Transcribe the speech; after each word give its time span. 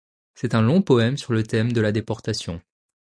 C'est 0.33 0.55
un 0.55 0.63
long 0.63 0.81
poème 0.81 1.15
sur 1.15 1.31
le 1.31 1.43
thème 1.43 1.73
de 1.73 1.79
la 1.79 1.91
déportation. 1.91 2.59